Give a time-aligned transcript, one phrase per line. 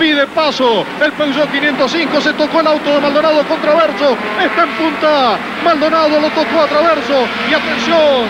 [0.00, 0.82] Pide paso.
[1.04, 4.16] El Peugeot 505 se tocó el auto de Maldonado contra Traverso.
[4.42, 5.38] Está en punta.
[5.62, 7.28] Maldonado lo tocó a Traverso.
[7.50, 8.24] Y atención,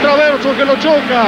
[0.00, 1.24] Traverso que lo choca.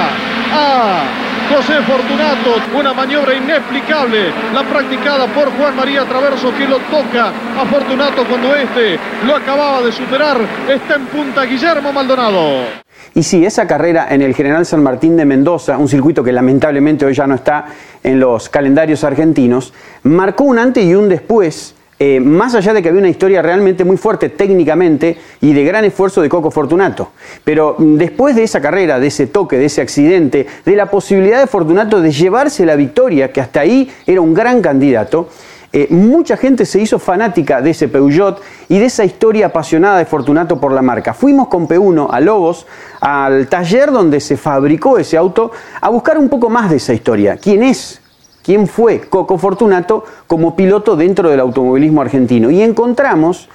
[0.52, 1.02] a
[1.50, 7.66] José Fortunato, una maniobra inexplicable, la practicada por Juan María Traverso que lo toca a
[7.66, 10.38] Fortunato cuando este lo acababa de superar.
[10.68, 12.89] Está en punta Guillermo Maldonado.
[13.14, 17.04] Y sí, esa carrera en el General San Martín de Mendoza, un circuito que lamentablemente
[17.04, 17.66] hoy ya no está
[18.04, 19.72] en los calendarios argentinos,
[20.04, 23.84] marcó un antes y un después, eh, más allá de que había una historia realmente
[23.84, 27.10] muy fuerte técnicamente y de gran esfuerzo de Coco Fortunato.
[27.42, 31.40] Pero mm, después de esa carrera, de ese toque, de ese accidente, de la posibilidad
[31.40, 35.28] de Fortunato de llevarse la victoria, que hasta ahí era un gran candidato,
[35.72, 40.04] eh, mucha gente se hizo fanática de ese Peugeot y de esa historia apasionada de
[40.04, 41.14] Fortunato por la marca.
[41.14, 42.66] Fuimos con P1 a Lobos,
[43.00, 47.36] al taller donde se fabricó ese auto, a buscar un poco más de esa historia.
[47.36, 48.00] ¿Quién es?
[48.42, 52.50] ¿Quién fue Coco Fortunato como piloto dentro del automovilismo argentino?
[52.50, 53.48] Y encontramos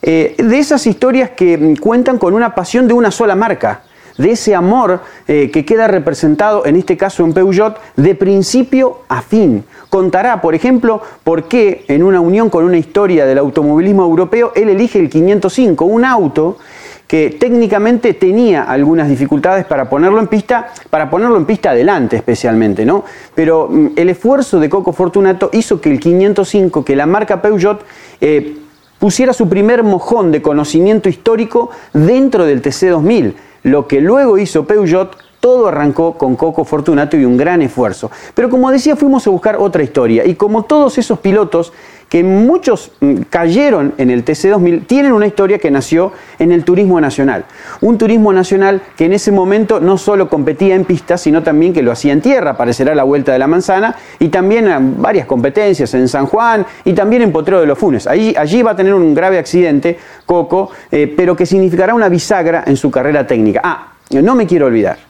[0.00, 3.82] eh, de esas historias que mm, cuentan con una pasión de una sola marca
[4.18, 9.22] de ese amor eh, que queda representado en este caso en Peugeot de principio a
[9.22, 9.64] fin.
[9.88, 14.68] Contará, por ejemplo, por qué en una unión con una historia del automovilismo europeo él
[14.68, 16.58] elige el 505, un auto
[17.06, 22.84] que técnicamente tenía algunas dificultades para ponerlo en pista, para ponerlo en pista adelante especialmente,
[22.84, 23.02] ¿no?
[23.34, 27.82] Pero mm, el esfuerzo de Coco Fortunato hizo que el 505, que la marca Peugeot
[28.20, 28.58] eh,
[28.98, 35.16] pusiera su primer mojón de conocimiento histórico dentro del TC2000 lo que luego hizo Peugeot,
[35.40, 38.10] todo arrancó con Coco Fortunato y un gran esfuerzo.
[38.34, 40.26] Pero como decía, fuimos a buscar otra historia.
[40.26, 41.72] Y como todos esos pilotos
[42.08, 47.00] que muchos mm, cayeron en el TC2000, tienen una historia que nació en el turismo
[47.00, 47.44] nacional.
[47.80, 51.82] Un turismo nacional que en ese momento no solo competía en pistas, sino también que
[51.82, 56.08] lo hacía en tierra, parecerá la vuelta de la manzana, y también varias competencias en
[56.08, 58.06] San Juan y también en Potrero de los Funes.
[58.06, 62.64] Allí, allí va a tener un grave accidente, Coco, eh, pero que significará una bisagra
[62.66, 63.60] en su carrera técnica.
[63.62, 65.08] Ah, no me quiero olvidar.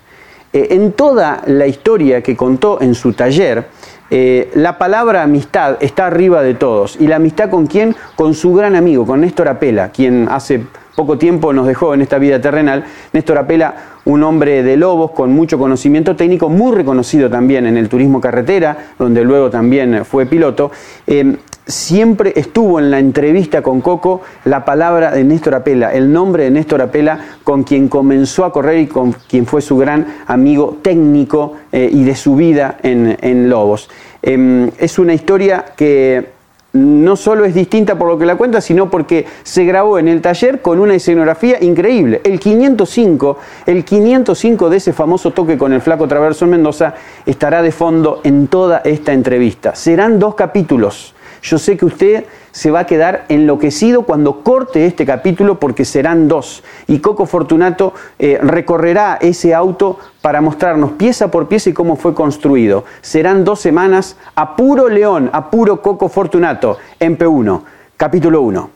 [0.53, 3.67] Eh, en toda la historia que contó en su taller,
[4.11, 6.97] eh, la palabra amistad está arriba de todos.
[7.01, 7.95] ¿Y la amistad con quién?
[8.17, 10.63] Con su gran amigo, con Néstor Apela, quien hace
[10.97, 12.85] poco tiempo nos dejó en esta vida terrenal.
[13.13, 13.75] Néstor Apela,
[14.05, 18.77] un hombre de lobos con mucho conocimiento técnico, muy reconocido también en el turismo carretera,
[18.99, 20.71] donde luego también fue piloto.
[21.07, 21.37] Eh,
[21.69, 26.51] siempre estuvo en la entrevista con Coco la palabra de Néstor Apela, el nombre de
[26.51, 31.53] Néstor Apela, con quien comenzó a correr y con quien fue su gran amigo técnico
[31.71, 33.91] eh, y de su vida en, Lobos.
[34.23, 36.39] Em, es una historia que
[36.73, 40.21] no solo es distinta por lo que la cuenta, sino porque se grabó en el
[40.21, 42.21] taller con una escenografía increíble.
[42.25, 46.95] El 505, el 505 de ese famoso toque con el flaco Traverso en Mendoza
[47.27, 49.75] estará de fondo en toda esta entrevista.
[49.75, 51.15] Serán dos capítulos.
[51.43, 56.29] Yo sé que usted se va a quedar enloquecido cuando corte este capítulo porque serán
[56.29, 56.63] dos.
[56.87, 62.15] Y Coco Fortunato eh, recorrerá ese auto para mostrarnos pieza por pieza y cómo fue
[62.15, 62.85] construido.
[63.01, 67.63] Serán dos semanas a puro león, a puro Coco Fortunato en P1,
[67.97, 68.71] capítulo 1.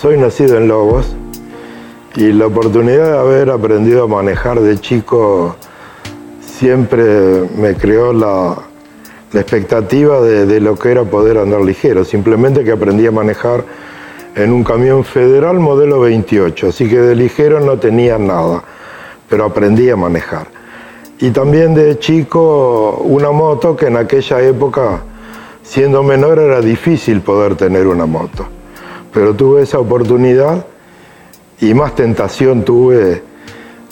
[0.00, 1.14] Soy nacido en Lobos
[2.14, 5.56] y la oportunidad de haber aprendido a manejar de chico
[6.40, 8.56] siempre me creó la,
[9.32, 12.04] expectativa de, lo que era poder andar ligero.
[12.04, 13.64] Simplemente que aprendí a manejar
[14.34, 18.62] en un camión federal modelo 28, así que de ligero no tenía nada,
[19.28, 20.48] pero aprendí a manejar.
[21.18, 25.00] Y también de chico una moto que en aquella época,
[25.62, 28.46] siendo menor, era difícil poder tener una moto.
[29.14, 30.66] Pero tuve esa oportunidad
[31.62, 33.22] y más tentación tuve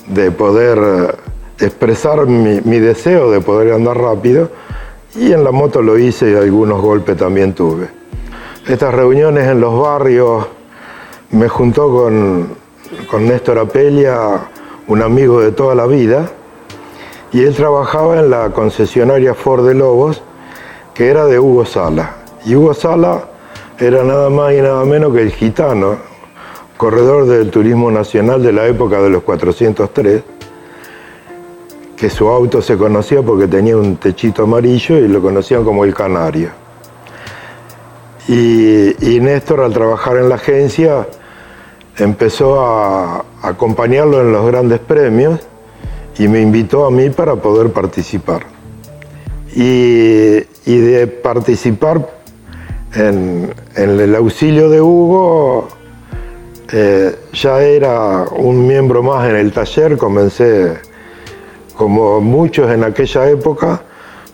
[0.08, 1.16] de poder
[1.60, 4.50] expresar mi, mi deseo de poder andar rápido
[5.14, 7.88] y en la moto lo hice y algunos golpes también tuve.
[8.66, 10.46] Estas reuniones en los barrios
[11.30, 12.56] me juntó con,
[13.08, 14.48] con Néstor Apelia,
[14.88, 16.28] un amigo de toda la vida,
[17.32, 20.22] y él trabajaba en la concesionaria Ford de Lobos,
[20.92, 22.16] que era de Hugo Sala.
[22.44, 23.26] Y Hugo Sala
[23.78, 26.09] era nada más y nada menos que el gitano,
[26.80, 30.22] corredor del turismo nacional de la época de los 403,
[31.94, 35.92] que su auto se conocía porque tenía un techito amarillo y lo conocían como el
[35.92, 36.48] Canario.
[38.28, 41.06] Y, y Néstor al trabajar en la agencia
[41.98, 45.38] empezó a acompañarlo en los grandes premios
[46.18, 48.46] y me invitó a mí para poder participar.
[49.54, 52.08] Y, y de participar
[52.94, 55.68] en, en, el auxilio de Hugo,
[56.72, 60.78] eh, ya era un miembro más en el taller, comencé
[61.76, 63.82] como muchos en aquella época,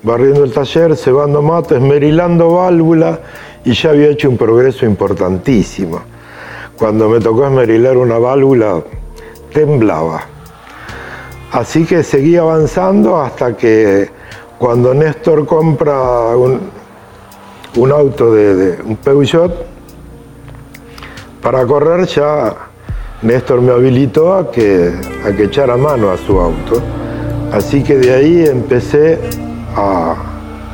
[0.03, 3.21] barriendo el taller, cebando mates, esmerilando válvulas
[3.65, 6.03] y ya había hecho un progreso importantísimo.
[6.77, 8.83] Cuando me tocó esmerilar una válvula,
[9.53, 10.23] temblaba.
[11.53, 14.11] Así que seguí avanzando hasta que
[14.59, 16.61] cuando Néstor compra un,
[17.77, 19.76] un auto de, de, un Peugeot,
[21.47, 22.57] para correr ya
[23.23, 24.93] Néstor me habilitó a que,
[25.25, 26.83] a que echara mano a su auto.
[27.53, 29.21] Así que de ahí empecé
[29.77, 30.17] a,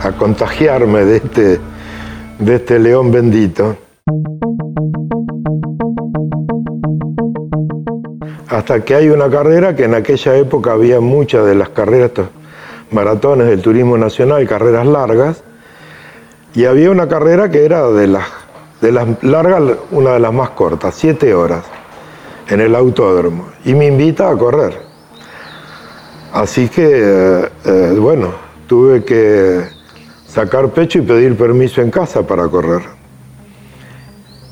[0.02, 1.60] a contagiarme de este,
[2.38, 3.76] de este león bendito.
[8.48, 12.28] hasta que hay una carrera que en aquella época había muchas de las carreras, estos
[12.90, 15.44] maratones del turismo nacional, carreras largas,
[16.54, 18.24] y había una carrera que era de las,
[18.82, 19.62] de las largas,
[19.93, 21.64] una de las más cortas, siete horas,
[22.49, 24.76] en el autódromo, y me invita a correr.
[26.32, 28.32] Así que, eh, eh, bueno,
[28.67, 29.61] tuve que
[30.26, 32.82] sacar pecho y pedir permiso en casa para correr.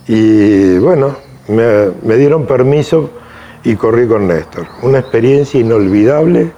[0.06, 1.16] Y bueno,
[1.48, 3.10] me, me dieron permiso
[3.64, 4.66] y corrí con Néstor.
[4.82, 6.52] Una experiencia inolvidable.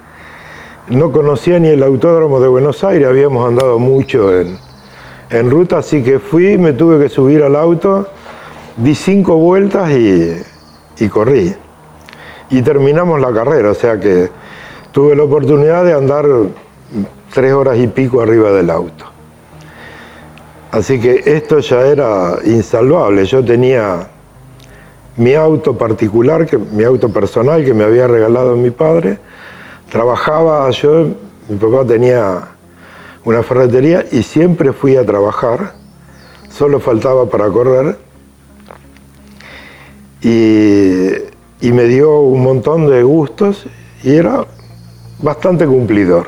[0.88, 4.58] No conocía ni el autódromo de Buenos Aires, habíamos andado mucho en,
[5.32, 8.06] en ruta, así que fui, me tuve que subir al auto,
[8.76, 11.54] di cinco vueltas y, corrí.
[12.50, 14.30] Y terminamos la carrera, o sea que
[14.92, 16.26] tuve la oportunidad de andar
[17.32, 19.06] tres horas y pico arriba del auto.
[20.70, 23.24] Así que esto ya era insalvable.
[23.24, 24.08] Yo tenía
[25.16, 29.18] mi auto particular, que, mi auto personal que me había regalado mi padre.
[29.90, 31.08] Trabajaba yo,
[31.48, 32.51] mi papá tenía
[33.24, 35.74] una ferretería y siempre fui a trabajar,
[36.50, 37.98] solo faltaba para correr.
[40.22, 41.08] Y,
[41.60, 43.66] y me dio un montón de gustos
[44.02, 44.44] y era
[45.20, 46.26] bastante cumplidor.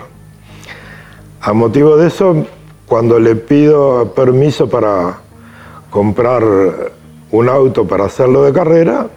[1.40, 2.46] A motivo de eso,
[2.86, 5.18] cuando le pido permiso para
[5.90, 6.42] comprar
[7.30, 9.08] un auto para hacerlo de carrera,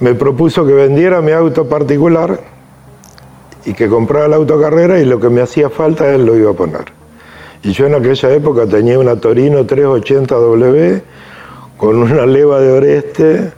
[0.00, 2.51] me propuso que vendiera mi auto particular
[3.64, 6.50] y que comprara el auto carrera y lo que me hacía falta él lo iba
[6.50, 6.84] a poner.
[7.62, 11.02] Y yo en aquella época tenía una Torino 380W
[11.76, 13.52] con una leva de oreste,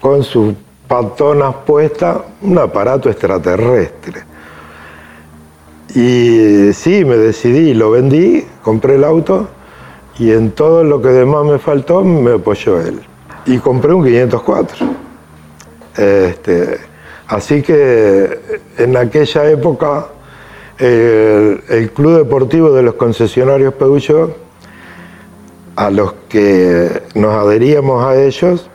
[0.00, 0.54] con sus
[0.88, 4.24] patonas puestas, un aparato extraterrestre.
[5.94, 9.48] Y sí, me decidí, lo vendí, compré el auto
[10.18, 13.00] y en todo lo que demás me faltó me apoyó él.
[13.46, 14.86] Y compré un 504.
[15.96, 16.78] Este,
[17.28, 18.38] así que
[18.78, 20.06] en aquella época
[20.78, 24.36] el, Club Deportivo de los Concesionarios Peugeot,
[25.76, 28.68] a los que nos adheríamos a ellos,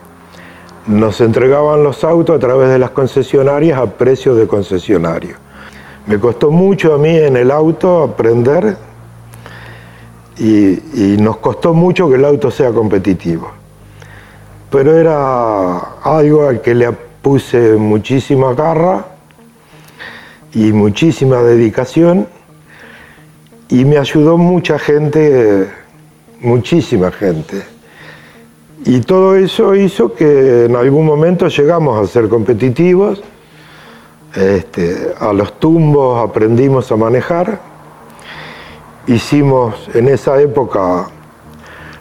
[0.88, 5.36] nos entregaban los autos a través de las concesionarias a precios de concesionario.
[6.06, 8.78] Me costó mucho a mí en el auto aprender
[10.38, 13.52] y, y, nos costó mucho que el auto sea competitivo.
[14.70, 16.86] Pero era algo al que le
[17.28, 19.06] puse muchísima garra
[20.54, 22.26] y muchísima dedicación
[23.68, 25.68] y me ayudó mucha gente,
[26.40, 27.66] muchísima gente.
[28.86, 33.22] Y todo eso hizo que en algún momento llegamos a ser competitivos,
[34.34, 37.60] este, a los tumbos aprendimos a manejar
[39.06, 41.10] hicimos en esa época,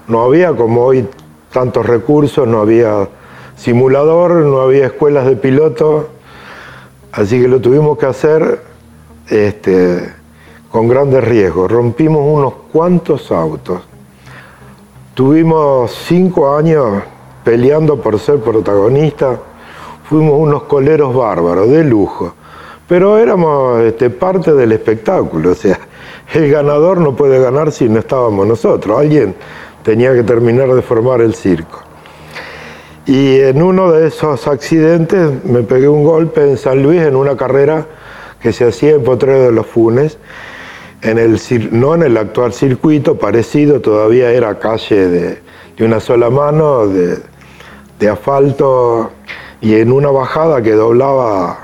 [0.07, 1.09] no había como hoy
[1.53, 3.09] tantos recursos, no había
[3.57, 6.09] simulador, no había escuelas de piloto,
[7.13, 8.63] así que lo tuvimos que hacer
[9.29, 10.13] este,
[10.71, 11.71] con grandes riesgos.
[11.71, 13.81] Rompimos unos cuantos autos.
[15.15, 17.03] Tuvimos cinco años
[17.43, 19.41] peleando por ser protagonista.
[20.09, 22.35] Fuimos unos coleros bárbaros, de lujo.
[22.87, 25.81] pero éramos este, parte del espectáculo, o sea,
[26.35, 29.35] el ganador no puede ganar si no estábamos nosotros, alguien
[29.83, 31.86] tenía que terminar de formar el circo.
[33.07, 37.37] Y en uno de esos accidentes me pegué un golpe en San Luis en una
[37.37, 37.87] carrera
[38.41, 40.19] que se hacía en Potrero de los Funes,
[41.03, 46.89] en el, no en el actual circuito, parecido, todavía era calle de, una sola mano,
[46.89, 47.19] de,
[48.01, 49.13] de asfalto,
[49.61, 51.59] y en una bajada que doblaba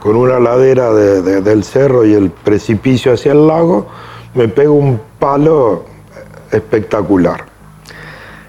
[0.00, 3.86] con una ladera del cerro y el precipicio hacia el lago,
[4.34, 5.84] me pego un palo
[6.50, 7.44] espectacular.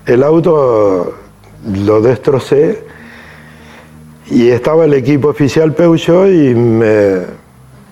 [0.05, 1.18] El auto
[1.65, 2.83] lo destrocé
[4.27, 7.21] y estaba el equipo oficial Peugeot y me,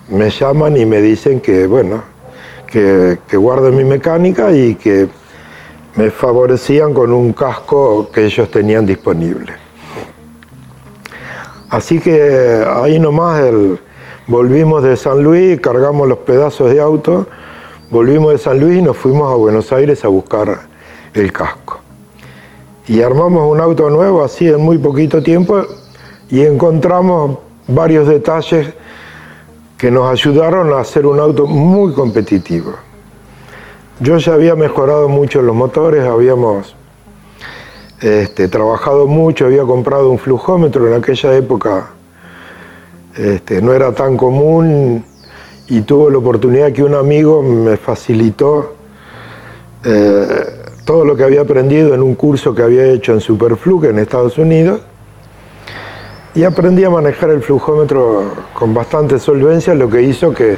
[0.08, 2.02] me llaman y me dicen que, bueno,
[2.66, 5.08] que, que guarde mi mecánica y que
[5.96, 9.52] me favorecían con un casco que ellos tenían disponible.
[11.70, 13.42] Así que ahí nomás
[14.26, 17.26] volvimos de San Luis, cargamos los pedazos de auto,
[17.90, 20.60] volvimos de San Luis y nos fuimos a Buenos Aires a buscar
[21.12, 21.67] el casco.
[22.88, 25.62] Y armamos un auto nuevo así en muy poquito tiempo
[26.30, 28.72] y encontramos varios detalles
[29.76, 32.72] que nos ayudaron a hacer un auto muy competitivo.
[34.00, 36.74] Yo ya había mejorado mucho los motores, habíamos
[38.00, 41.90] este, trabajado mucho, había comprado un flujómetro en aquella época,
[43.16, 45.04] este, no era tan común
[45.68, 48.76] y tuve la oportunidad que un amigo me facilitó
[49.84, 50.57] eh,
[50.88, 54.38] todo lo que había aprendido en un curso que había hecho en Superflux en Estados
[54.38, 54.80] Unidos
[56.34, 58.22] y aprendí a manejar el flujómetro
[58.54, 60.56] con bastante solvencia, lo que hizo que,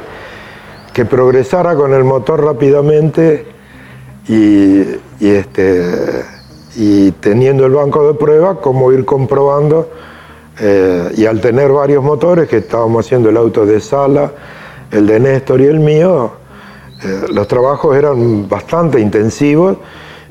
[0.93, 3.45] que progresara con el motor rápidamente
[4.29, 4.83] y,
[5.19, 6.23] este,
[6.77, 9.89] y teniendo el banco de prueba, cómo ir comprobando
[10.61, 14.31] eh, y al tener varios motores, que estábamos haciendo el auto de Sala,
[14.91, 16.31] el de Néstor y el mío,
[17.03, 19.75] eh, los trabajos eran bastante intensivos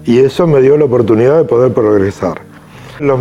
[0.04, 2.42] y eso me dio la oportunidad de poder progresar.
[2.98, 3.18] Los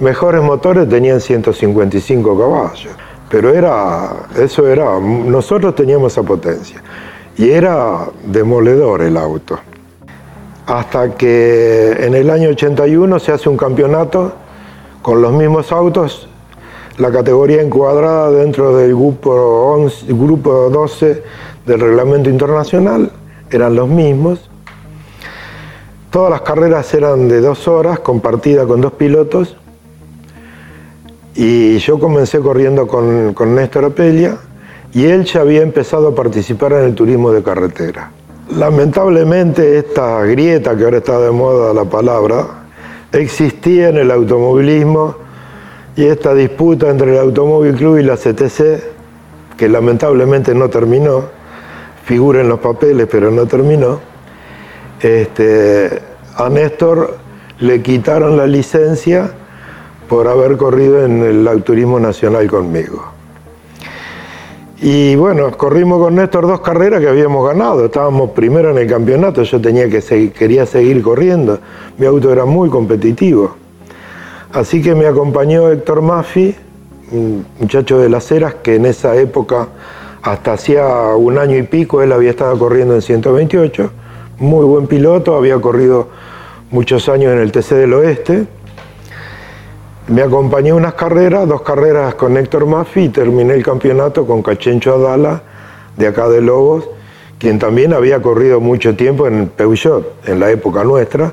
[0.00, 2.92] mejores motores tenían 155 caballos,
[3.30, 6.82] pero era, eso era, nosotros teníamos esa potencia
[7.36, 9.58] y era demoledor el auto
[10.66, 14.32] hasta que en el año 81 se hace un campeonato
[15.02, 16.28] con los mismos autos,
[16.96, 21.22] la categoría encuadrada dentro del grupo, grupo 12
[21.66, 23.10] del reglamento internacional,
[23.50, 24.50] eran los mismos.
[26.14, 29.56] Todas las carreras eran de dos horas, compartida con dos pilotos.
[31.34, 34.36] Y yo comencé corriendo con, con Néstor Apelia
[34.92, 38.12] y él ya había empezado a participar en el turismo de carretera.
[38.56, 42.46] Lamentablemente esta grieta, que ahora está de moda la palabra,
[43.10, 45.16] existía en el automovilismo
[45.96, 51.24] y esta disputa entre el Automóvil Club y la CTC, que lamentablemente no terminó,
[52.04, 54.13] figura en los papeles pero no terminó,
[55.00, 56.00] este,
[56.36, 57.16] a Néstor
[57.60, 59.30] le quitaron la licencia
[60.08, 63.14] por haber corrido en el turismo nacional conmigo.
[64.86, 67.86] Y bueno, corrimos con Néstor dos carreras que habíamos ganado.
[67.86, 71.58] Estábamos primero en el campeonato, yo tenía que seguir, quería seguir corriendo.
[71.96, 73.56] Mi auto era muy competitivo.
[74.52, 76.54] Así que me acompañó Héctor Maffi,
[77.12, 79.68] un muchacho de las Heras, que en esa época,
[80.22, 80.86] hasta hacía
[81.16, 83.90] un año y pico, él había estado corriendo en 128.
[84.44, 86.08] Muy buen piloto, había corrido
[86.70, 88.46] muchos años en el TC del Oeste.
[90.08, 94.96] Me acompañé unas carreras, dos carreras con Héctor Maffi y terminé el campeonato con Cachencho
[94.96, 95.40] Adala,
[95.96, 96.86] de acá de Lobos,
[97.38, 101.32] quien también había corrido mucho tiempo en Peugeot, en la época nuestra,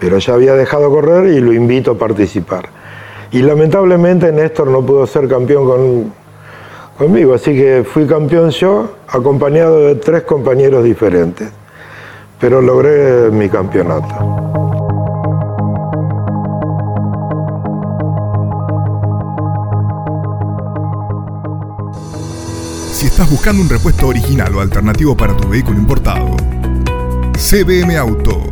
[0.00, 2.70] pero ya había dejado correr y lo invito a participar.
[3.30, 6.12] Y lamentablemente Néstor no pudo ser campeón
[6.98, 11.48] conmigo, así que fui campeón yo, acompañado de tres compañeros diferentes,
[12.42, 14.42] pero logré mi campeonato.
[22.90, 26.36] si estás buscando un repuesto original o alternativo para tu vehículo importado.
[27.36, 28.42] CBM Auto.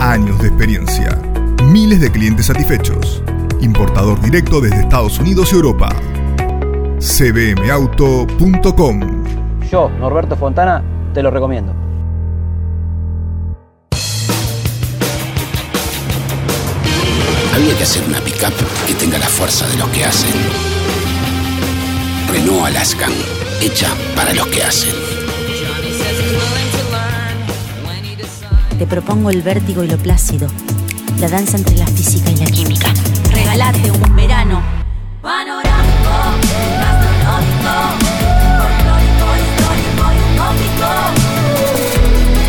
[0.00, 1.18] Años de experiencia.
[1.64, 3.20] Miles de clientes satisfechos.
[3.60, 5.88] Importador directo desde Estados Unidos y Europa.
[7.00, 8.20] cbmauto.com.
[9.68, 11.79] Yo, Norberto Fontana, te lo recomiendo.
[17.82, 18.52] hacer una pickup
[18.86, 20.30] que tenga la fuerza de los que hacen.
[22.30, 23.12] Renault Alaskan,
[23.60, 24.94] hecha para los que hacen.
[28.78, 30.48] Te propongo el vértigo y lo plácido,
[31.20, 32.92] la danza entre la física y la química.
[33.32, 34.62] Regalate un verano.
[35.22, 36.10] Panorámico.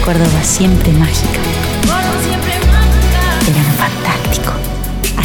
[0.06, 1.40] Córdoba siempre mágica.
[1.84, 3.22] Córdoba siempre mágica.
[3.46, 4.71] Verano fantástico.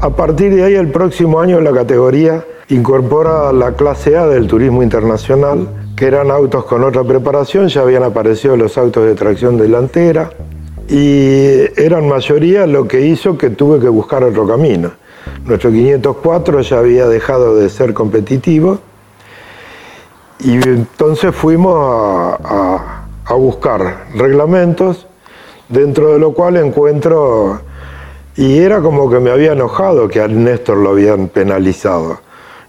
[0.00, 4.84] A partir de ahí, el próximo año la categoría incorpora la clase A del turismo
[4.84, 10.30] internacional, que eran autos con otra preparación, ya habían aparecido los autos de tracción delantera
[10.88, 14.92] y eran mayoría lo que hizo que tuve que buscar otro camino.
[15.44, 18.78] Nuestro 504 ya había dejado de ser competitivo
[20.38, 25.08] y entonces fuimos a, a buscar reglamentos,
[25.68, 27.62] dentro de lo cual encuentro
[28.38, 32.20] y era como que me había enojado que a Néstor lo habían penalizado.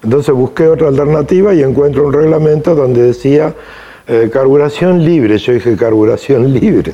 [0.04, 3.54] Entonces busqué otra alternativa y encuentro un reglamento donde decía
[4.08, 5.38] eh, carburación libre.
[5.38, 6.94] Yo dije carburación libre.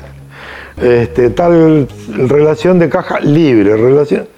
[0.76, 1.88] Este, tal
[2.28, 4.28] relación de caja libre, relación.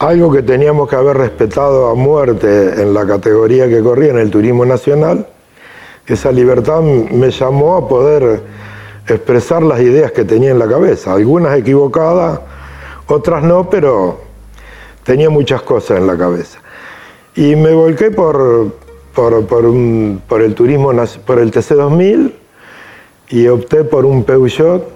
[0.00, 4.30] Algo que teníamos que haber respetado a muerte en la categoría que corría en el
[4.30, 5.26] turismo nacional.
[6.06, 8.42] Esa libertad me llamó a poder
[9.08, 12.40] expresar las ideas que tenía en la cabeza, algunas equivocadas
[13.06, 14.20] otras no, pero
[15.04, 16.58] tenía muchas cosas en la cabeza.
[17.36, 18.72] Y me volqué por,
[19.14, 19.34] por,
[20.42, 20.92] el turismo,
[21.26, 22.32] por el TC2000
[23.30, 24.94] y opté por un Peugeot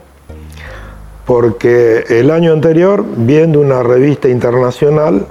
[1.28, 5.26] porque el año anterior, viendo una revista internacional,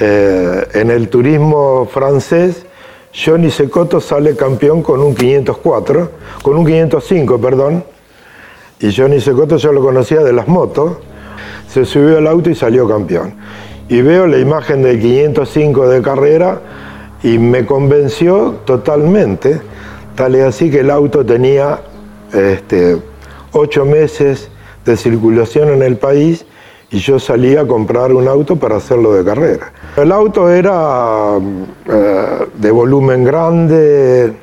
[0.00, 2.66] eh, en el turismo francés,
[3.14, 6.10] Johnny Secoto sale campeón con un 504,
[6.42, 7.84] con un 505, perdón,
[8.80, 10.96] y Johnny Secoto yo lo conocía de las motos,
[11.72, 13.32] se subió al auto y salió campeón.
[13.88, 16.60] Y veo la imagen del 505 de carrera
[17.22, 19.60] y me convenció totalmente,
[20.14, 21.80] tal es así que el auto tenía
[22.32, 22.98] este,
[23.52, 24.50] ocho meses
[24.84, 26.44] de circulación en el país
[26.90, 29.72] y yo salí a comprar un auto para hacerlo de carrera.
[29.96, 31.38] El auto era
[31.86, 34.34] eh, de volumen grande,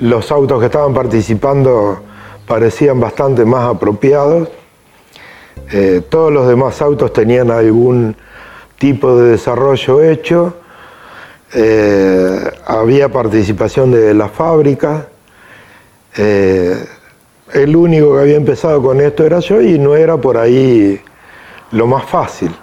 [0.00, 2.00] los autos que estaban participando
[2.48, 4.48] parecían bastante más apropiados
[5.72, 8.16] eh, todos los demás autos tenían algún
[8.78, 10.54] tipo de desarrollo hecho,
[11.52, 15.08] eh, había participación de la fábrica,
[16.16, 16.84] eh,
[17.52, 21.00] el único que había empezado con esto era yo y no era por ahí
[21.72, 22.54] lo más fácil.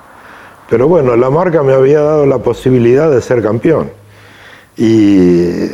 [0.69, 3.91] Pero bueno, la marca me había dado la posibilidad de ser campeón.
[4.77, 5.65] Y,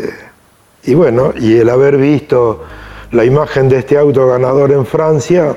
[0.83, 2.63] y bueno, y el haber visto
[3.11, 5.55] la imagen de este auto ganador en Francia,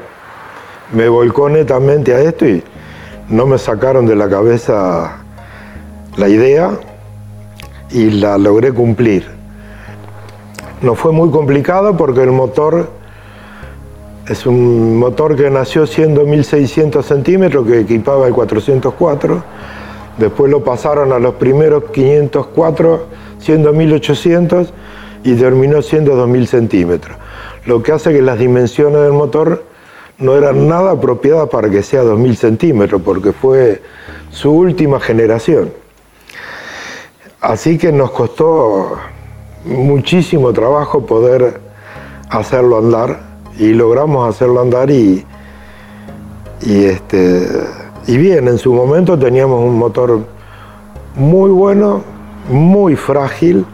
[0.93, 2.63] me volcó netamente a esto y
[3.29, 5.19] no me sacaron de la cabeza
[6.17, 6.73] la idea
[7.91, 9.27] y la logré cumplir.
[10.83, 12.91] No fue muy complicado porque el motor
[14.29, 19.43] es un motor que nació siendo 1600 centímetros, que equipaba el 404.
[20.19, 23.07] Después lo pasaron a los primeros 504
[23.39, 24.73] siendo 1800
[25.25, 27.17] y terminó siendo 2000 centímetros.
[27.67, 29.65] Lo que hace que las dimensiones del motor
[30.19, 33.83] no era nada apropiada para que sea 2000 centímetros, porque fue
[34.31, 35.73] su última generación.
[37.41, 38.97] Así que nos costó
[39.65, 41.61] muchísimo trabajo poder
[42.31, 43.21] hacerlo andar
[43.59, 45.25] y logramos hacerlo andar y,
[46.63, 47.47] y, este,
[48.07, 50.21] y bien, en su momento teníamos un motor
[51.17, 52.03] muy bueno,
[52.49, 53.65] muy frágil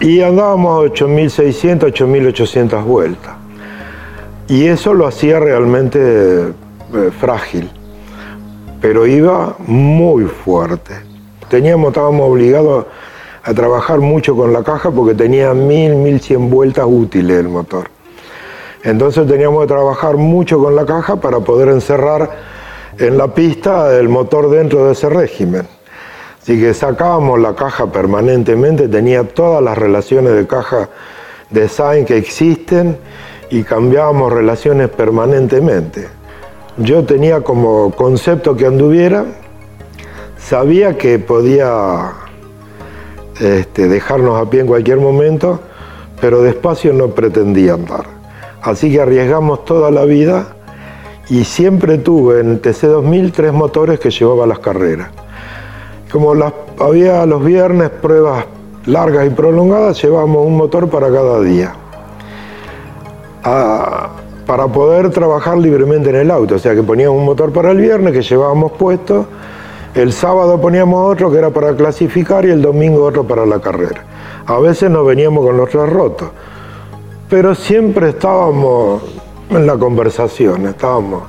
[0.00, 3.45] y andábamos a 8600, 8800 vueltas.
[4.48, 6.52] Y eso lo hacía realmente eh,
[7.18, 7.68] frágil,
[8.80, 10.94] pero iba muy fuerte.
[11.48, 12.86] Teníamos, estábamos obligados
[13.42, 17.88] a trabajar mucho con la caja porque tenía mil, mil cien vueltas útiles el motor.
[18.84, 22.30] Entonces teníamos que trabajar mucho con la caja para poder encerrar
[22.98, 25.66] en la pista el motor dentro de ese régimen.
[26.40, 30.88] Así que sacábamos la caja permanentemente, tenía todas las relaciones de caja
[31.50, 32.96] de Sain que existen
[33.50, 36.08] y cambiábamos relaciones permanentemente.
[36.78, 39.24] Yo tenía como concepto que anduviera,
[40.38, 42.12] sabía que podía
[43.40, 45.60] este, dejarnos a pie en cualquier momento,
[46.20, 48.04] pero despacio no pretendía andar.
[48.62, 50.56] Así que arriesgamos toda la vida
[51.28, 55.08] y siempre tuve en TC2000 tres motores que llevaba las carreras.
[56.10, 56.34] Como
[56.78, 58.44] había los viernes pruebas
[58.86, 61.74] largas y prolongadas, llevábamos un motor para cada día.
[64.46, 67.78] Para poder trabajar libremente en el auto, o sea que poníamos un motor para el
[67.78, 69.26] viernes que llevábamos puesto,
[69.94, 74.04] el sábado poníamos otro que era para clasificar y el domingo otro para la carrera.
[74.46, 76.28] A veces nos veníamos con los tres rotos,
[77.28, 79.02] pero siempre estábamos
[79.50, 81.22] en la conversación, estábamos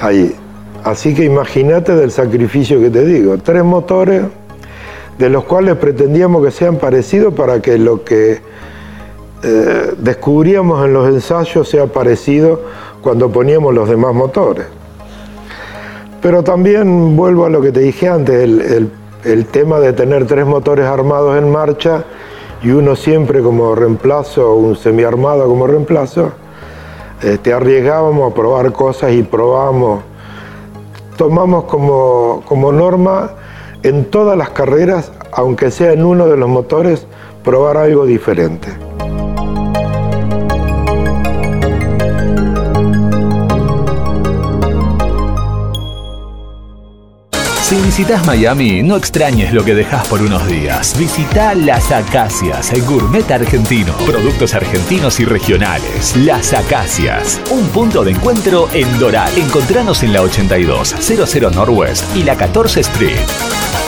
[0.00, 0.34] ahí.
[0.82, 4.22] Así que imagínate del sacrificio que te digo, tres motores
[5.18, 8.40] de los cuales pretendíamos que sean parecidos para que lo que
[9.42, 12.60] eh, descubríamos en los ensayos sea parecido
[13.00, 14.66] cuando poníamos los demás motores.
[16.20, 18.42] Pero también vuelvo a lo que te dije antes,
[19.24, 22.04] el, tema de tener tres motores armados en marcha
[22.62, 26.32] y uno siempre como reemplazo, un semiarmado como reemplazo,
[27.22, 30.02] este, arriesgábamos a probar cosas y probábamos.
[31.16, 33.30] Tomamos como, como norma
[33.84, 37.06] en todas las carreras, aunque sea en uno de los motores,
[37.44, 38.87] probar algo diferente.
[47.68, 50.98] Si visitas Miami, no extrañes lo que dejas por unos días.
[50.98, 53.94] Visita Las Acacias, el gourmet argentino.
[54.06, 56.16] Productos argentinos y regionales.
[56.16, 57.38] Las Acacias.
[57.50, 59.36] Un punto de encuentro en Doral.
[59.36, 63.87] Encontranos en la 82, 00 Northwest y la 14 Street.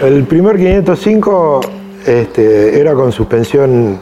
[0.00, 1.60] El primer 505
[2.06, 3.98] este, era con suspensión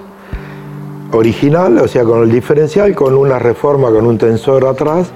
[1.12, 5.12] original, o sea, con el diferencial, con una reforma, con un tensor atrás,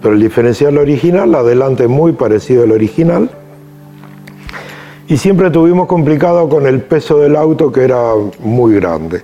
[0.00, 3.28] pero el diferencial original, adelante muy parecido al original.
[5.08, 9.22] Y siempre tuvimos complicado con el peso del auto que era muy grande.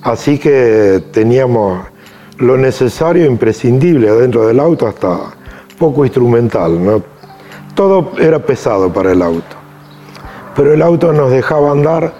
[0.00, 1.82] Así que teníamos
[2.38, 5.18] lo necesario, imprescindible dentro del auto, hasta
[5.78, 7.02] poco instrumental.
[7.74, 9.59] Todo era pesado para el auto
[10.60, 12.12] pero el auto nos dejaba andar.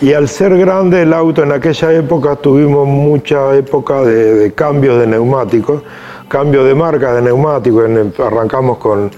[0.00, 5.08] Y al ser grande el auto en aquella época tuvimos mucha época de, cambios de
[5.08, 5.82] neumáticos,
[6.28, 9.10] cambio de marca de neumáticos, arrancamos con,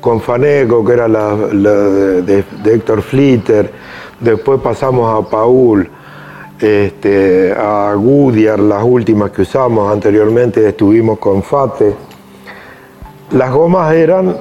[0.00, 3.70] con Faneco, que era la, de, Héctor Flitter,
[4.20, 5.86] después pasamos a Paul,
[6.58, 10.66] este, a Goodyear, las últimas que usamos anteriormente.
[10.66, 11.94] Estuvimos con Fate.
[13.32, 14.34] Las gomas eran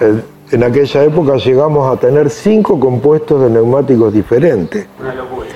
[0.00, 4.86] eh, en aquella época llegamos a tener cinco compuestos de neumáticos diferentes.
[5.00, 5.46] Una locura.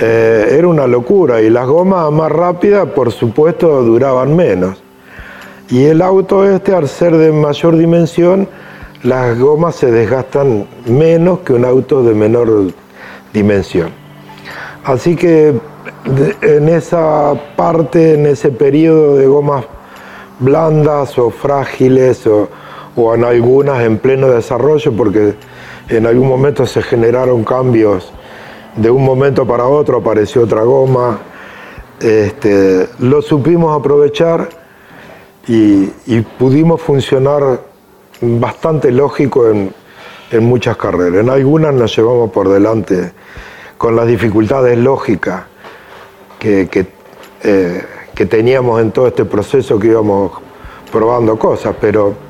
[0.00, 4.82] Eh, era una locura y las gomas más rápidas, por supuesto, duraban menos.
[5.70, 8.48] Y el auto este, al ser de mayor dimensión,
[9.04, 12.72] las gomas se desgastan menos que un auto de menor
[13.32, 13.90] dimensión.
[14.82, 15.54] Así que
[16.42, 19.64] en esa parte, en ese periodo de gomas
[20.40, 22.48] blandas o frágiles o,
[22.98, 25.34] o en algunas en pleno desarrollo porque
[25.88, 28.12] en algún momento se generaron cambios,
[28.76, 31.18] de un momento para otro apareció otra goma,
[32.00, 34.48] este, lo supimos aprovechar
[35.46, 35.86] y,
[36.38, 37.60] pudimos funcionar
[38.20, 39.72] bastante lógico en,
[40.30, 41.20] en muchas carreras.
[41.20, 43.12] En algunas nos llevamos por delante
[43.78, 45.44] con las dificultades lógicas,
[46.38, 46.86] que, que,
[47.42, 47.84] eh,
[48.28, 50.32] teníamos en todo este proceso que íbamos
[50.92, 52.27] probando cosas, pero...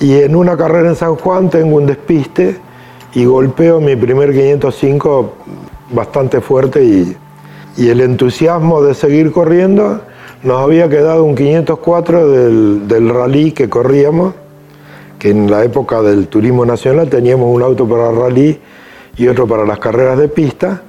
[0.00, 2.56] Y en una carrera en San Juan tengo un despiste
[3.14, 5.32] y golpeo mi primer 505
[5.92, 7.16] bastante fuerte y,
[7.78, 10.00] el entusiasmo de seguir corriendo
[10.42, 14.34] nos había quedado un 504 del, del rally que corríamos,
[15.18, 18.58] que en la época del turismo nacional teníamos un auto para rally
[19.18, 20.82] y otro para las carreras de pista,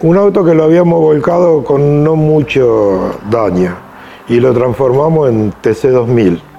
[0.00, 3.74] un auto que lo habíamos volcado con no mucho daño
[4.28, 6.55] y lo transformamos en TC2000.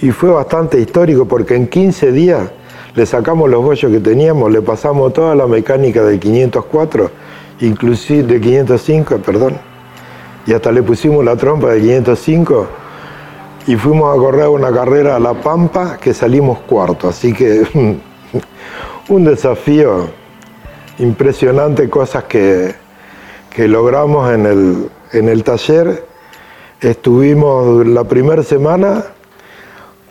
[0.00, 2.50] Y fue bastante histórico porque en 15 días
[2.94, 7.10] le sacamos los bollos que teníamos, le pasamos toda la mecánica del 504,
[7.60, 9.58] inclusive de 505, perdón,
[10.46, 12.66] y hasta le pusimos la trompa del 505
[13.66, 17.66] y fuimos a correr una carrera a La Pampa que salimos cuarto, así que
[19.08, 20.08] un desafío
[20.98, 22.74] impresionante, cosas que,
[23.50, 26.06] que logramos en el, en el taller.
[26.80, 29.04] Estuvimos la primera semana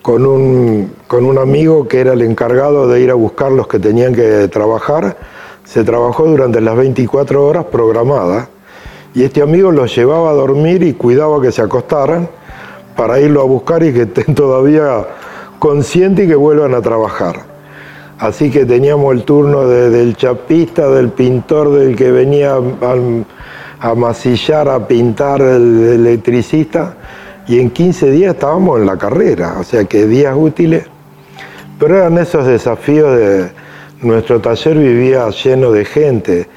[0.06, 3.80] con un, con un amigo que era el encargado de ir a buscar los que
[3.80, 5.16] tenían que trabajar.
[5.64, 8.46] Se trabajó durante las 24 horas programadas
[9.14, 12.28] y este amigo los llevaba a dormir y cuidaba que se acostaran
[12.94, 15.08] para irlo a buscar y que estén todavía
[15.58, 17.40] conscientes y que vuelvan a trabajar.
[18.20, 23.94] Así que teníamos el turno de, del chapista, del pintor, del que venía a, a
[23.96, 26.94] masillar, a pintar, el electricista
[27.48, 30.84] y en 15 días estábamos en la carrera, o sea que días útiles,
[31.78, 33.50] pero eran esos desafíos de
[34.02, 36.48] nuestro taller vivía lleno de gente,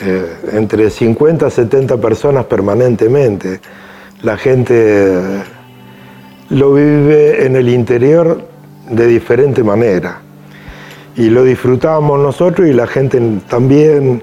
[0.00, 3.60] eh, entre 50 a 70 personas permanentemente.
[4.22, 5.42] La gente
[6.50, 8.46] lo vive en el interior
[8.90, 10.20] de diferente manera.
[11.16, 14.22] Y lo disfrutábamos nosotros y la gente también.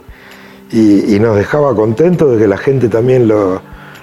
[0.71, 3.59] Y, y nos dejaba contentos de que la gente también lo,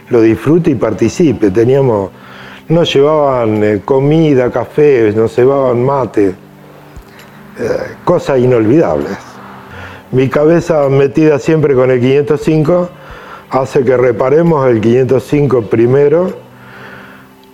[0.09, 1.51] lo disfrute y participe.
[1.51, 2.11] Teníamos,
[2.69, 6.35] nos llevaban eh, comida, café, nos llevaban mate, eh,
[8.05, 9.17] cosas inolvidables.
[10.13, 12.89] Mi cabeza metida siempre con el 505
[13.51, 16.33] hace que reparemos el 505 primero,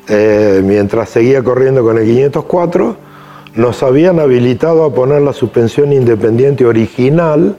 [0.08, 2.96] eh, mientras seguía corriendo con el 504,
[3.54, 7.56] nos habían habilitado a poner la suspensión independiente original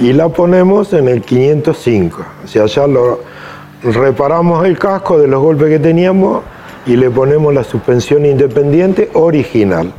[0.00, 2.24] y la ponemos en el 505.
[2.44, 3.20] O sea, ya lo,
[3.82, 6.42] reparamos el casco de los golpes que teníamos
[6.86, 9.92] y le ponemos la suspensión independiente original.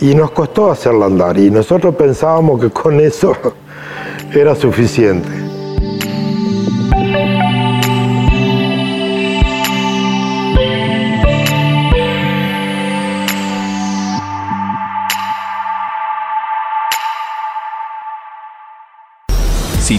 [0.00, 3.36] Y nos costó hacerla andar y nosotros pensábamos que con eso
[4.34, 5.43] era suficiente.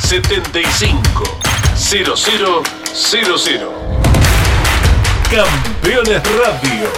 [0.00, 1.38] 75
[1.76, 3.68] 0000.
[5.30, 6.88] Campeones Radio.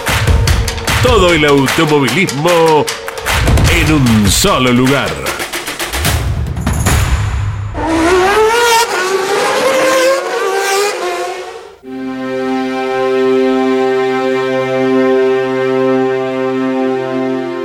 [1.03, 2.85] Todo el automovilismo
[3.73, 5.09] en un solo lugar.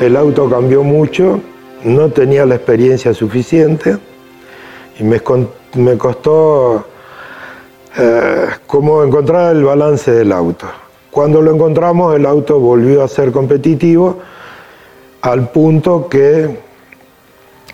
[0.01, 1.41] El auto cambió mucho,
[1.85, 3.97] no tenía la experiencia suficiente
[4.99, 6.87] y me, costó
[7.97, 10.67] eh, como encontrar el balance del auto.
[11.11, 14.19] Cuando lo encontramos, el auto volvió a ser competitivo
[15.23, 16.59] al punto que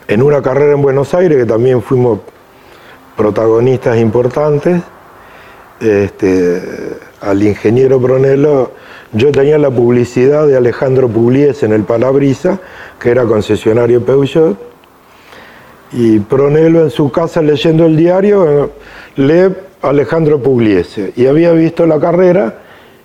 [0.09, 2.21] en una carrera en Buenos Aires, que también fuimos
[3.17, 4.83] protagonistas importantes,
[5.81, 8.73] este, al ingeniero Brunello,
[9.13, 12.59] yo tenía la publicidad de Alejandro Pugliese en el Palabrisa,
[12.99, 14.72] que era concesionario Peugeot,
[15.93, 18.71] y Pronelo en su casa leyendo el diario
[19.17, 22.59] lee Alejandro Pugliese y había visto la carrera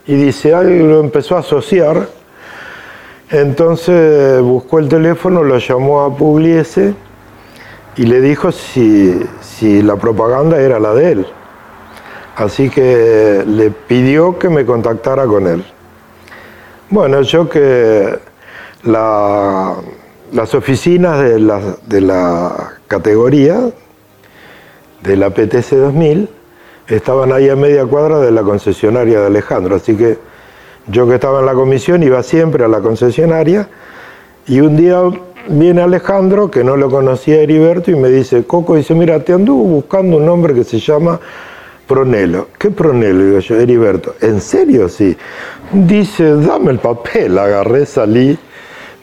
[0.06, 2.08] y dice, algo lo empezó a asociar,
[3.30, 6.94] entonces buscó el teléfono, lo llamó a Pugliese
[7.98, 11.28] y le dijo si, si la propaganda era la de él.
[12.38, 15.66] Así que le pidió que me contactara con él.
[16.90, 18.18] Bueno, yo que
[20.32, 23.70] las oficinas de la, de la categoría
[25.04, 26.30] de la PTC 2000
[26.88, 30.18] estaban ahí a media cuadra de la concesionaria de Alejandro, así que
[30.88, 33.68] yo que estaba en la comisión iba siempre a la concesionaria
[34.48, 35.02] y un día
[35.50, 39.64] viene Alejandro, que no lo conocía Heriberto, y me dice, Coco, dice, mira, te anduvo
[39.64, 41.20] buscando un nombre que se llama
[41.88, 42.48] Pronelo.
[42.58, 43.24] ¿Qué Pronelo?
[43.24, 44.16] Digo yo, Heriberto.
[44.22, 44.90] ¿En serio?
[44.90, 45.18] Sí.
[45.72, 47.38] Dice, dame el papel.
[47.38, 48.38] Agarré, salí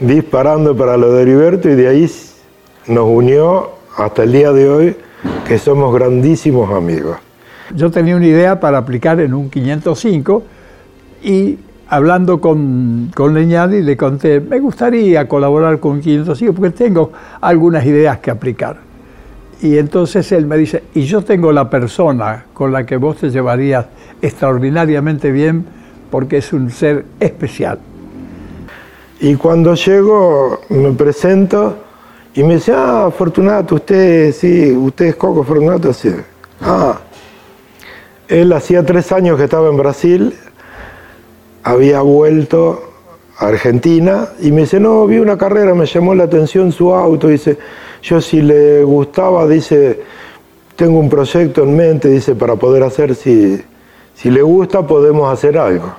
[0.01, 2.11] disparando para lo de Heriberto y de ahí
[2.89, 4.97] nos unió hasta el día de hoy
[5.47, 7.17] que somos grandísimos amigos.
[7.75, 10.43] Yo tenía una idea para aplicar en un 505
[11.23, 17.87] y hablando con, con Leñani le conté, me gustaría colaborar con 505 porque tengo algunas
[17.87, 18.77] ideas que aplicar.
[19.63, 23.31] Y entonces él me dice, y yo tengo la persona con la que vos te
[23.31, 23.87] llevarías
[24.21, 25.65] extraordinariamente bien
[26.11, 27.79] porque es un ser especial.
[29.25, 31.79] Y cuando llego, me presento
[32.35, 36.15] y me dice, ah, Fortunato, usted, sí, usted es Coco Fortunato, sí.
[36.61, 37.01] Ah,
[38.29, 40.35] él hacía tres años que estaba en Brasil,
[41.63, 42.83] había vuelto
[43.39, 47.29] a Argentina y me dice, no, vi una carrera, me llamó la atención su auto,
[47.29, 47.57] dice,
[48.03, 50.03] yo si le gustaba, dice,
[50.77, 53.59] tengo un proyecto en mente, dice, para poder hacer, si,
[54.15, 55.95] si le gusta, podemos hacer algo.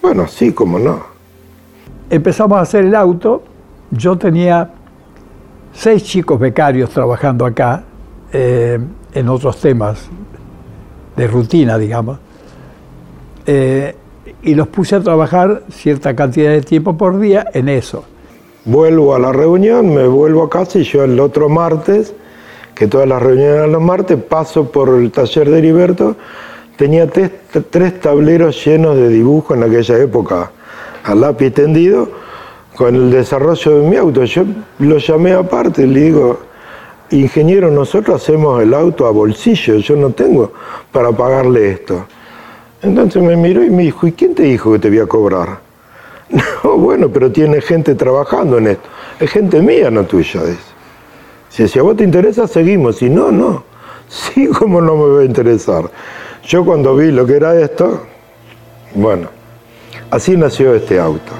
[0.00, 1.17] Bueno, sí, como no.
[2.10, 3.42] Empezamos a hacer el auto,
[3.90, 4.70] yo tenía
[5.74, 7.84] seis chicos becarios trabajando acá
[8.32, 8.78] eh,
[9.12, 10.08] en otros temas
[11.16, 12.18] de rutina, digamos,
[13.44, 13.94] eh,
[14.42, 18.04] y los puse a trabajar cierta cantidad de tiempo por día en eso.
[18.64, 22.14] Vuelvo a la reunión, me vuelvo a casa y yo el otro martes,
[22.74, 26.16] que todas las reuniones eran los martes, paso por el taller de Heriberto,
[26.76, 27.32] tenía tres,
[27.68, 30.52] tres tableros llenos de dibujos en aquella época,
[31.08, 32.08] a lápiz tendido,
[32.76, 34.24] con el desarrollo de mi auto.
[34.24, 34.44] Yo
[34.78, 36.40] lo llamé aparte, le digo,
[37.10, 40.52] ingeniero, nosotros hacemos el auto a bolsillo, yo no tengo
[40.92, 42.06] para pagarle esto.
[42.82, 45.60] Entonces me miró y me dijo, ¿y quién te dijo que te voy a cobrar?
[46.62, 48.86] No, bueno, pero tiene gente trabajando en esto.
[49.18, 50.42] Es gente mía, no tuya.
[50.44, 51.68] Dice.
[51.68, 52.96] Si, a vos te interesa, seguimos.
[52.96, 53.64] Si no, no.
[54.08, 55.90] Sí, como no me va a interesar.
[56.44, 58.06] Yo cuando vi lo que era esto,
[58.94, 59.28] bueno,
[60.10, 61.32] así nació este auto.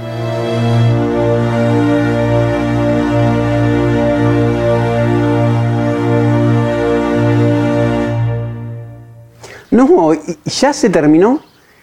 [9.70, 10.12] No,
[10.44, 11.40] ya se terminó,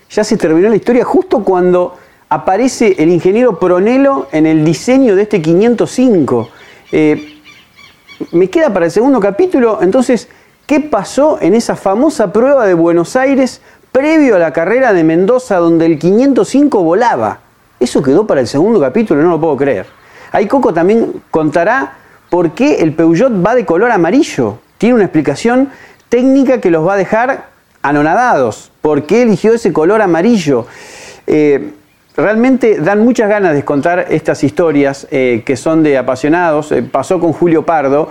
[0.09, 1.95] ya se terminó la historia justo cuando
[2.29, 6.49] aparece el ingeniero Pronelo en el diseño de este 505.
[6.91, 7.39] Eh,
[8.31, 10.27] me queda para el segundo capítulo, entonces,
[10.65, 13.61] ¿qué pasó en esa famosa prueba de Buenos Aires
[13.95, 17.39] previo a la carrera de Mendoza donde el 505 volaba?
[17.79, 19.85] Eso quedó para el segundo capítulo, no lo puedo creer.
[20.33, 21.93] Ahí Coco también contará
[22.29, 24.57] por qué el Peugeot va de color amarillo.
[24.77, 25.69] Tiene una explicación
[26.09, 27.45] técnica que los va a dejar
[27.81, 28.69] anonadados.
[28.81, 30.67] ¿Por qué eligió ese color amarillo?
[31.25, 31.71] Eh,
[32.17, 36.73] realmente dan muchas ganas de contar estas historias eh, que son de apasionados.
[36.91, 38.09] pasó con Julio Pardo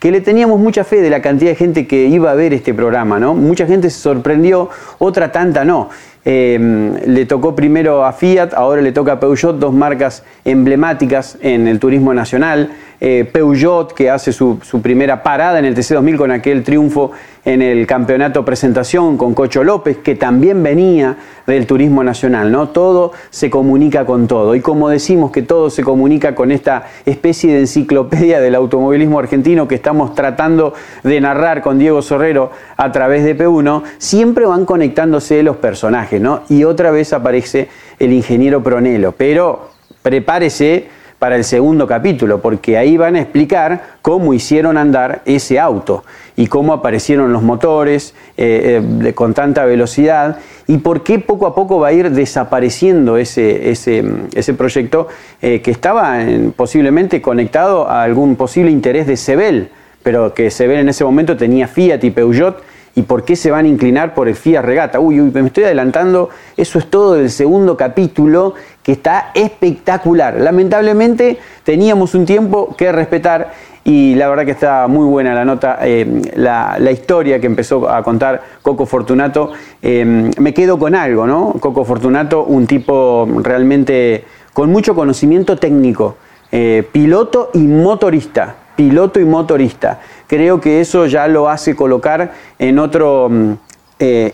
[0.00, 2.72] que le teníamos mucha fe de la cantidad de gente que iba a ver este
[2.72, 3.34] programa, ¿no?
[3.34, 5.90] Mucha gente se sorprendió, otra tanta no.
[6.24, 11.68] Em, le tocó primero a Fiat, ahora le toca a Peugeot, dos marcas emblemáticas en
[11.68, 12.70] el turismo nacional.
[13.02, 17.12] Eh, Peugeot, que hace su, primera parada en el TC2000 con aquel triunfo
[17.46, 22.68] en el campeonato presentación con Cocho López, que también venía del turismo nacional, ¿no?
[22.68, 24.54] Todo se comunica con todo.
[24.54, 29.66] Y como decimos que todo se comunica con esta especie de enciclopedia del automovilismo argentino
[29.66, 35.42] que estamos tratando de narrar con Diego Sorrero a través de P1, siempre van conectándose
[35.42, 36.42] los personajes, ¿no?
[36.50, 39.12] Y otra vez aparece el ingeniero Pronelo.
[39.12, 39.70] Pero
[40.02, 46.02] prepárese para el segundo capítulo, porque ahí van a explicar cómo hicieron andar ese auto
[46.34, 51.54] y cómo aparecieron los motores eh, eh, con tanta velocidad y por qué poco a
[51.54, 55.08] poco va a ir desapareciendo ese, ese, proyecto
[55.42, 56.20] eh, que estaba
[56.56, 59.68] posiblemente conectado a algún posible interés de Sebel,
[60.02, 62.62] pero que Sebel en ese momento tenía Fiat y Peugeot
[62.94, 65.00] y por qué se van a inclinar por el Fiat Regata.
[65.00, 70.40] Uy, uy, me estoy adelantando, eso es todo del segundo capítulo que está espectacular.
[70.40, 73.52] Lamentablemente teníamos un tiempo que respetar
[73.84, 78.02] y la verdad que está muy buena la nota, eh, la, historia que empezó a
[78.02, 79.52] contar Coco Fortunato.
[79.80, 81.54] Eh, me quedo con algo, ¿no?
[81.60, 86.16] Coco Fortunato, un tipo realmente con mucho conocimiento técnico,
[86.52, 90.00] eh, piloto y motorista, piloto y motorista.
[90.26, 93.52] Creo que eso ya lo hace colocar en otro mm,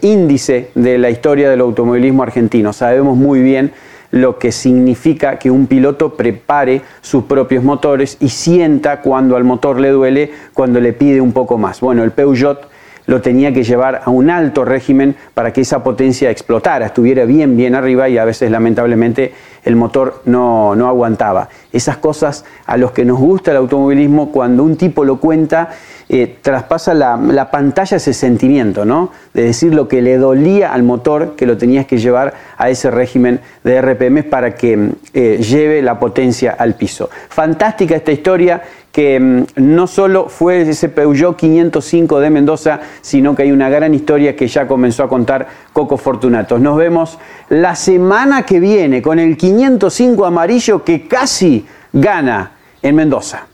[0.02, 2.72] índice de la historia del automovilismo argentino.
[2.72, 3.72] Sabemos muy bien
[4.12, 9.80] lo que significa que un piloto prepare sus propios motores y sienta cuando al motor
[9.80, 11.80] le duele, cuando le pide un poco más.
[11.80, 12.68] Bueno, el Peugeot
[13.06, 17.56] lo tenía que llevar a un alto régimen para que esa potencia explotara, estuviera bien,
[17.56, 19.32] bien arriba y a veces lamentablemente
[19.64, 21.48] el motor no, no aguantaba.
[21.72, 25.70] Esas cosas a los que nos gusta el automovilismo, cuando un tipo lo cuenta,
[26.08, 29.10] eh, traspasa la, pantalla ese sentimiento, ¿no?
[29.34, 32.92] De decir lo que le dolía al motor, que lo tenías que llevar a ese
[32.92, 37.10] régimen de RPM para que eh, lleve la potencia al piso.
[37.28, 38.62] Fantástica esta historia
[38.96, 43.92] que mm, no solo fue ese Peugeot 505 de Mendoza, sino que hay una gran
[43.92, 46.58] historia que ya comenzó a contar Coco Fortunatos.
[46.62, 47.18] Nos vemos
[47.50, 53.46] la semana que viene con el 505 amarillo que casi gana en Mendoza.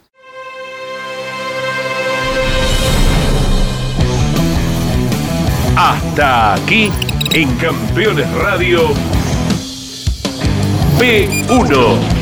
[5.74, 6.88] Hasta aquí
[7.34, 8.90] en Campeones Radio
[11.00, 12.21] P1.